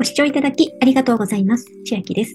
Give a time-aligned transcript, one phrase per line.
[0.00, 1.66] ご視聴いただきありがとうございます。
[1.84, 2.34] 千秋です。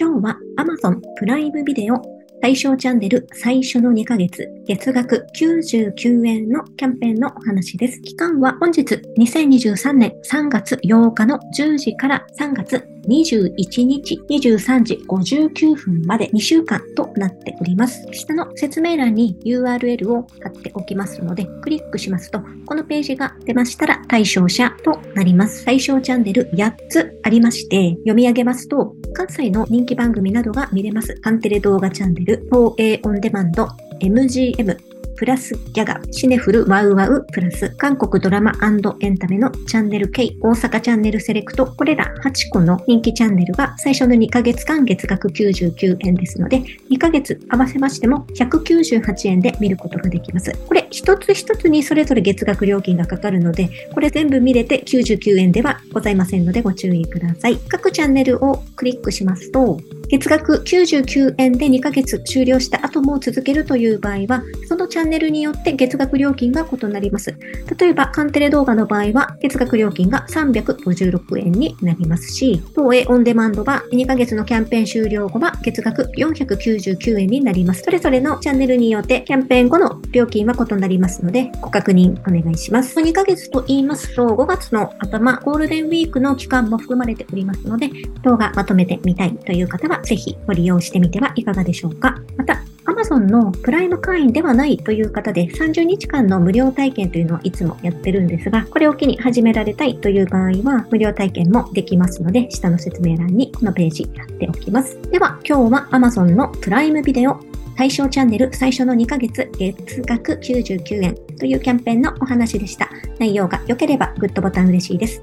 [0.00, 1.96] 今日は Amazon プライムビデオ
[2.42, 8.00] 対象チャンネル最初の2ヶ月、月額99円のキャンペーンのお話です。
[8.00, 8.82] 期間は本日
[9.16, 18.04] 2023年3月8日の10時から3月21日23時59分まで2週間となっております。
[18.12, 25.64] 下の説明欄に URL を貼っておきますので、クリックしますと、このページが出ましたら対象者となります。
[25.64, 31.18] 対象チャンネル8つありまして、読み上げますと、関西の人気番組などが見れます。
[31.22, 33.68] アンテレ動画チャンネル、東映オンデマンド、
[34.00, 38.52] MGM、プラスギャガ、シネフルワウワウプラス、韓国ドラマ
[39.00, 50.52] エンタメのチャンネル K、大阪チャンネルセレクト、これら8個の人気チャンネルが最初の2ヶ月間月額99円ですので、2ヶ月合わせましても198円で見ることができます。
[50.66, 57.56] これ一つ一つにそれぞれ月額料金がかかるので、これ全部見れて99円ではございませんのでご注意ください。
[57.68, 59.80] 各チャンネルをクリックしますと、
[60.12, 67.34] 月額99円で2ヶ月終了した後も続けるという場合は、そのチャンネルによって月額料金が異なります。
[67.78, 77.82] 例えば、カンテレ動画の場合は、月額料金が356円になりますし、東映オンデマンドは2ヶ月のキャンペーン終了後は月額499円になります。
[77.82, 83.00] それぞれのチャンネルによってキャンペーン後の料金は異なりますので、ご確認お願いします。
[83.00, 87.88] 2ヶ月と言いますと、5月の頭、ゴールデンウィークの期間も含まれておりますので、
[88.22, 92.20] 動画まとめてみたいという方はぜひご利用してみてはいかがでしょうか。
[92.36, 105.00] また、Amazon のプライム会員ではないという方で30日間の無料体験というのはいつもやってるんですが、これを機に始められたいという場合は無料体験もできますので、下の説明欄にこのページ貼っておきます。
[105.10, 107.40] では、今日は Amazon のプライムビデオ
[107.76, 112.90] 対象チャンネル最初の2ヶ月月額99円というキャンペーンのお話でした。
[113.18, 115.22] 内容が良ければグッドボタン嬉しいです。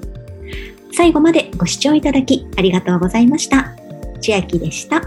[1.01, 3.75] 最後までご視聴いただきありがとうございました。
[4.21, 5.01] 千秋でした。